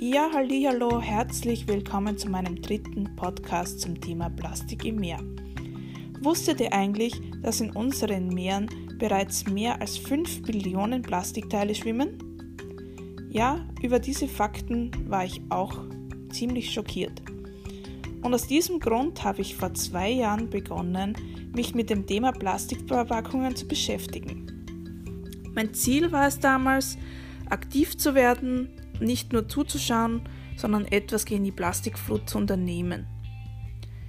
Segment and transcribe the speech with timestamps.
[0.00, 5.18] Ja, hallo, herzlich willkommen zu meinem dritten Podcast zum Thema Plastik im Meer.
[6.20, 12.16] Wusstet ihr eigentlich, dass in unseren Meeren bereits mehr als 5 Billionen Plastikteile schwimmen?
[13.28, 15.76] Ja, über diese Fakten war ich auch
[16.30, 17.20] ziemlich schockiert.
[18.22, 21.16] Und aus diesem Grund habe ich vor zwei Jahren begonnen,
[21.56, 24.46] mich mit dem Thema Plastikverpackungen zu beschäftigen.
[25.56, 26.96] Mein Ziel war es damals,
[27.50, 28.68] aktiv zu werden,
[29.00, 30.22] nicht nur zuzuschauen,
[30.56, 33.06] sondern etwas gegen die Plastikflut zu unternehmen.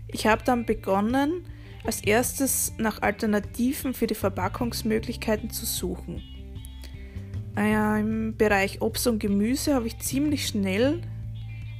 [0.07, 1.45] Ich habe dann begonnen,
[1.83, 6.21] als erstes nach Alternativen für die Verpackungsmöglichkeiten zu suchen.
[7.55, 11.01] Im Bereich Obst und Gemüse habe ich ziemlich schnell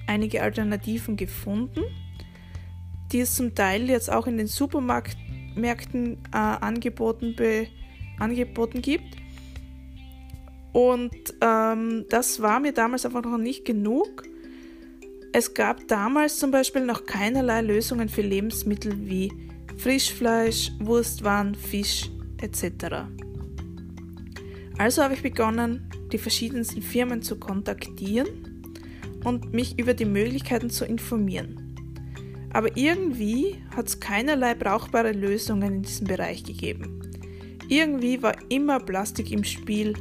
[0.08, 1.82] einige Alternativen gefunden,
[3.12, 7.36] die es zum Teil jetzt auch in den Supermärkten äh, angeboten,
[8.20, 9.16] angeboten gibt.
[10.74, 14.24] Und ähm, das war mir damals einfach noch nicht genug.
[15.32, 19.32] Es gab damals zum Beispiel noch keinerlei Lösungen für Lebensmittel wie
[19.78, 22.10] Frischfleisch, Wurstwaren, Fisch
[22.42, 23.08] etc.
[24.78, 28.64] Also habe ich begonnen, die verschiedensten Firmen zu kontaktieren
[29.24, 31.76] und mich über die Möglichkeiten zu informieren.
[32.52, 36.99] Aber irgendwie hat es keinerlei brauchbare Lösungen in diesem Bereich gegeben.
[37.70, 39.94] Irgendwie war immer Plastik im Spiel,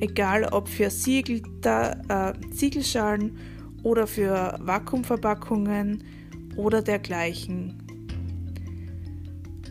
[0.00, 3.36] egal ob für Siegel, da, äh, Siegelschalen
[3.82, 6.04] oder für Vakuumverpackungen
[6.56, 7.82] oder dergleichen.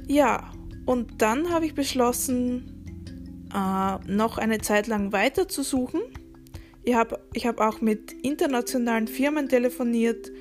[0.07, 0.51] Ja,
[0.85, 2.73] und dann habe ich beschlossen,
[3.53, 6.01] äh, noch eine Zeit lang weiter zu suchen.
[6.83, 10.31] Ich habe ich hab auch mit internationalen Firmen telefoniert,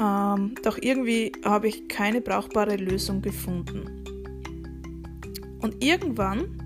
[0.00, 4.07] ähm, doch irgendwie habe ich keine brauchbare Lösung gefunden.
[5.60, 6.62] Und irgendwann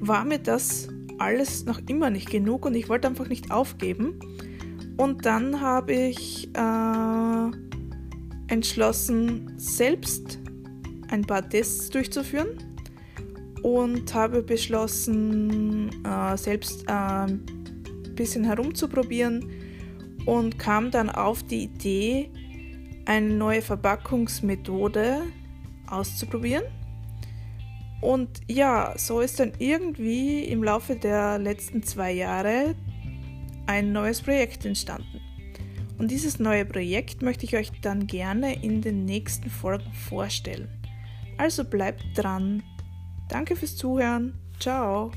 [0.00, 4.18] war mir das alles noch immer nicht genug und ich wollte einfach nicht aufgeben.
[4.96, 10.38] Und dann habe ich äh, entschlossen, selbst
[11.08, 12.48] ein paar Tests durchzuführen
[13.62, 17.44] und habe beschlossen, äh, selbst äh, ein
[18.14, 19.48] bisschen herumzuprobieren
[20.26, 22.30] und kam dann auf die Idee,
[23.06, 25.22] eine neue Verpackungsmethode
[25.88, 26.64] auszuprobieren
[28.04, 32.74] und ja, so ist dann irgendwie im Laufe der letzten zwei Jahre
[33.66, 35.20] ein neues Projekt entstanden.
[35.96, 40.68] Und dieses neue Projekt möchte ich euch dann gerne in den nächsten Folgen vorstellen.
[41.38, 42.62] Also bleibt dran.
[43.30, 44.34] Danke fürs Zuhören.
[44.60, 45.10] Ciao.